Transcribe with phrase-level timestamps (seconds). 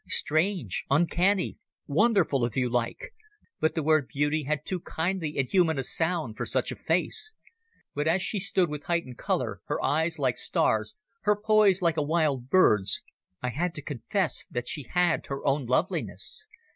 [0.07, 3.13] Strange, uncanny, wonderful, if you like,
[3.59, 7.35] but the word beauty had too kindly and human a sound for such a face.
[7.93, 12.01] But as she stood with heightened colour, her eyes like stars, her poise like a
[12.01, 13.03] wild bird's,
[13.43, 16.47] I had to confess that she had her own loveliness.